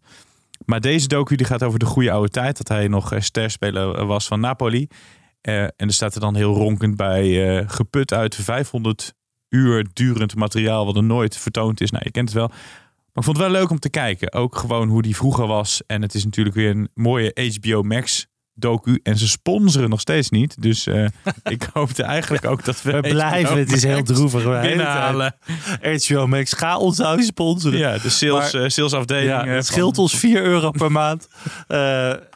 [0.64, 2.56] Maar deze docu die gaat over de goede oude tijd.
[2.56, 4.88] Dat hij nog sterspeler was van Napoli.
[5.40, 9.14] En er staat er dan heel ronkend bij geput uit 500
[9.48, 11.90] uur durend materiaal wat er nooit vertoond is.
[11.90, 12.48] Nou, je kent het wel.
[12.48, 12.56] Maar
[13.14, 14.32] ik vond het wel leuk om te kijken.
[14.32, 15.82] Ook gewoon hoe die vroeger was.
[15.86, 19.00] En het is natuurlijk weer een mooie HBO Max docu.
[19.02, 20.62] En ze sponsoren nog steeds niet.
[20.62, 21.04] Dus eh,
[21.44, 22.92] ik hoopte eigenlijk ook dat we...
[22.92, 24.42] We blijven, het is heel droevig.
[24.44, 25.34] We Binnenhalen.
[26.06, 27.78] HBO Max, ga ons nou sponsoren.
[27.78, 29.26] Ja, de sales, Maar- eh, salesafdeling.
[29.28, 31.28] Ja, eh, het van- scheelt ons 4 euro per maand.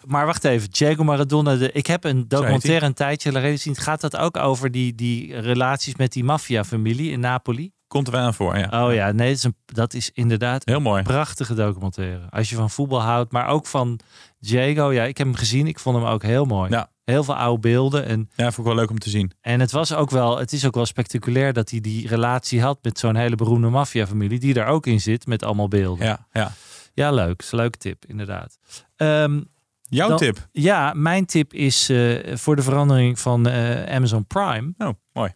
[0.05, 1.57] Maar wacht even, Diego Maradona.
[1.57, 3.77] De, ik heb een documentaire een tijdje geleden gezien.
[3.77, 7.73] Gaat dat ook over die, die relaties met die maffiafamilie in Napoli?
[7.97, 8.85] Komt er wel aan voor, ja.
[8.87, 10.99] Oh ja, nee, dat is, een, dat is inderdaad Heel mooi.
[10.99, 12.27] een prachtige documentaire.
[12.31, 14.01] Als je van voetbal houdt, maar ook van
[14.39, 14.93] Diego.
[14.93, 15.67] Ja, ik heb hem gezien.
[15.67, 16.71] Ik vond hem ook heel mooi.
[16.71, 16.91] Ja.
[17.05, 18.07] Heel veel oude beelden.
[18.07, 19.33] En, Ja, vond ik wel leuk om te zien.
[19.41, 22.79] en het, was ook wel, het is ook wel spectaculair dat hij die relatie had
[22.83, 24.39] met zo'n hele beroemde maffiafamilie.
[24.39, 26.07] Die daar ook in zit met allemaal beelden.
[26.07, 26.53] Ja, ja.
[26.95, 27.43] Ja, leuk.
[27.43, 28.59] is een leuke tip, inderdaad.
[28.97, 29.41] Ehm,
[29.89, 30.49] Jouw Dan- tip?
[30.53, 34.73] ja, mijn tip is eh, voor de verandering van eh, Amazon Prime.
[34.79, 35.31] Oh, mooi.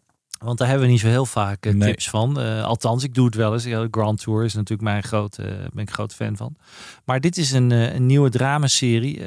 [0.44, 1.88] Want daar hebben we niet zo heel vaak eh, Nee.
[1.88, 2.40] tips van.
[2.40, 3.66] Eh, althans, ik doe het wel eens.
[3.90, 6.56] Grand Tour is natuurlijk mijn grote, eh, ben ik groot fan van.
[7.04, 9.24] Maar dit is een, een nieuwe dramaserie.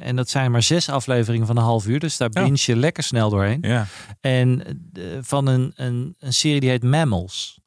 [0.00, 1.98] en dat zijn maar zes afleveringen van een half uur.
[1.98, 2.42] Dus daar Ja.
[2.42, 3.58] binge je lekker snel doorheen.
[3.62, 3.86] Ja.
[4.20, 4.62] En
[5.20, 7.60] van een, een, een serie die heet Mammals.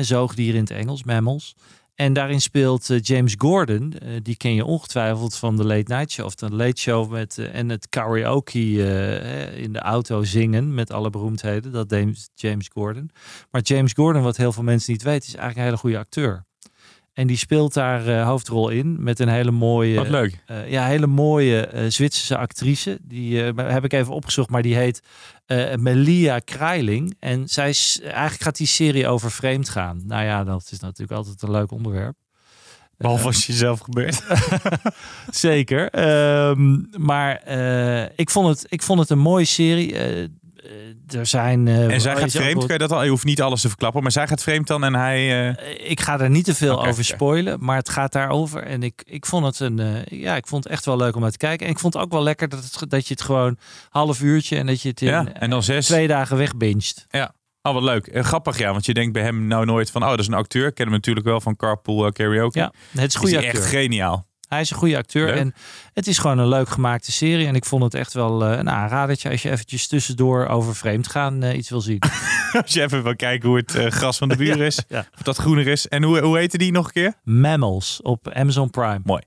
[0.00, 1.54] Zoogdieren in het Engels, Mammals.
[2.02, 3.92] En daarin speelt eh, James Gordon.
[3.92, 6.26] eh, die ken je ongetwijfeld van de Late Night Show.
[6.26, 8.58] Of de Late Show met, eh, en het karaoke
[9.56, 11.72] in de auto zingen met alle beroemdheden.
[11.72, 13.10] Dat deed James Gordon.
[13.50, 16.44] Maar James Gordon, wat heel veel mensen niet weten, is eigenlijk een hele goede acteur.
[17.12, 19.96] En die speelt daar eh, hoofdrol in met een hele mooie...
[19.96, 20.42] Wat leuk.
[20.46, 22.98] Eh, ja, hele mooie eh, Zwitserse actrice.
[23.02, 25.02] Die eh, heb ik even opgezocht, maar die heet
[25.46, 27.16] eh, Melia Kreiling.
[27.18, 30.02] En zij is, eigenlijk gaat die serie over vreemd gaan.
[30.06, 32.16] Nou ja, dat is natuurlijk altijd een leuk onderwerp.
[32.96, 34.22] Behalve als je zelf gebeurt.
[35.30, 35.90] Zeker.
[35.90, 39.94] Ehm, maar eh, ik, vond het, ik vond het een mooie serie.
[41.10, 41.68] Eh, er zijn.
[41.68, 43.04] eh, En zij gaat vreemd, kan je dat al?
[43.04, 45.48] Je hoeft niet alles te verklappen, maar zij gaat vreemd dan en hij...
[45.54, 48.62] eh, Ik ga er niet te veel over spoilen, maar het gaat daarover.
[48.62, 51.30] En ik, ik vond het een, ja, ik vond het echt wel leuk om naar
[51.30, 51.66] te kijken.
[51.66, 53.58] En ik vond het ook wel lekker dat, het, dat je het gewoon
[53.88, 55.86] half uurtje en dat je het in ja, en dan zes.
[55.86, 57.06] twee dagen wegbinget.
[57.64, 58.06] Oh, wat leuk.
[58.06, 58.72] En grappig, ja.
[58.72, 60.02] Want je denkt bij hem nou nooit van...
[60.02, 60.66] Oh, dat is een acteur.
[60.66, 62.58] Ik ken hem natuurlijk wel van Carpool Karaoke.
[62.58, 63.52] Ja, het is goede acteur.
[63.54, 64.26] echt geniaal.
[64.52, 65.36] Hij is een goede acteur Leuk.
[65.36, 65.54] en
[65.94, 67.46] het is gewoon een leuk gemaakte serie.
[67.46, 71.08] En ik vond het echt wel eh, een aanradertje als je eventjes tussendoor over vreemd
[71.08, 71.98] gaan eh, iets wil zien.
[72.62, 74.82] Als je even wil kijken hoe het eh, gras van de buren is.
[74.88, 75.06] ja.
[75.14, 75.88] Of dat groener is.
[75.88, 77.14] En hoe, hoe heette die nog een keer?
[77.24, 79.00] Mammals op Amazon Prime.
[79.04, 79.22] Mooi.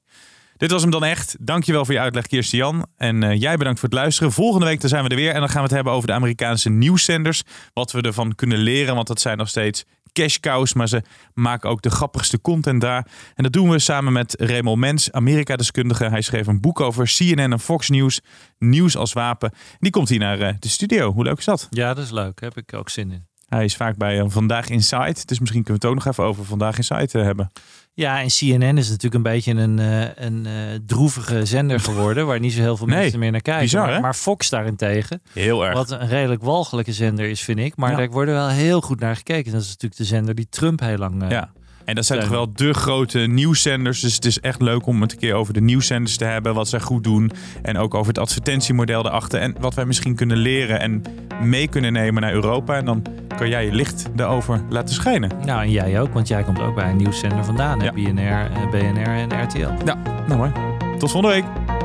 [0.57, 1.35] Dit was hem dan echt.
[1.39, 2.88] Dankjewel voor je uitleg, Kirsten Jan.
[2.97, 4.31] En jij bedankt voor het luisteren.
[4.31, 5.33] Volgende week dan zijn we er weer.
[5.33, 7.43] En dan gaan we het hebben over de Amerikaanse nieuwszenders.
[7.73, 8.95] Wat we ervan kunnen leren.
[8.95, 9.85] Want dat zijn nog steeds
[10.15, 10.73] cash.
[10.73, 11.01] Maar ze
[11.34, 13.08] maken ook de grappigste content daar.
[13.36, 16.06] En dat doen we samen met Raymond Mens, Amerika-deskundige.
[16.06, 18.21] Hij schreef een boek over CNN en Fox News.
[18.58, 19.51] Nieuws als wapen.
[19.80, 21.12] Die komt hier naar eh, de studio.
[21.12, 21.67] Hoe leuk is dat?
[21.69, 22.39] Ja, dat is leuk.
[22.39, 23.28] Daar heb ik ook zin in.
[23.56, 25.15] Hij is vaak bij eh, Vandaag Inside.
[25.26, 27.52] Dus misschien kunnen we het ook nog even over Vandaag Inside eh, hebben.
[27.94, 30.52] Ja, en CNN is natuurlijk een beetje een, eh, een eh,
[30.86, 32.26] droevige zender geworden.
[32.28, 33.63] waar niet zo heel veel Nee, mensen meer naar kijken.
[33.63, 34.00] bizar, maar, hè?
[34.00, 35.74] maar Fox daarentegen, Heel erg.
[35.74, 37.76] wat een redelijk walgelijke zender is, vind ik.
[37.76, 37.98] Maar Ja.
[37.98, 39.52] daar wordt wel heel goed naar gekeken.
[39.52, 41.52] Dat is natuurlijk de zender die Trump heel lang Ja.
[41.86, 44.00] En dat zijn toch wel de grote nieuwszenders.
[44.00, 46.54] Dus het is echt leuk om het een keer over de nieuwszenders te hebben.
[46.54, 47.32] Wat zij goed doen.
[47.62, 49.39] En ook over het advertentiemodel erachter.
[49.39, 51.04] En wat wij misschien kunnen leren en
[51.41, 52.76] mee kunnen nemen naar Europa.
[52.76, 53.04] En dan
[53.38, 55.32] kan jij je licht erover laten schijnen.
[55.45, 57.80] Nou, en jij ook, want jij komt ook bij een nieuwszender vandaan.
[57.80, 57.86] hè?
[57.86, 57.91] Ja.
[57.91, 59.69] BNR, eh, BNR en RTL.
[59.86, 60.52] Ja, nou mooi.
[60.98, 61.85] Tot volgende week.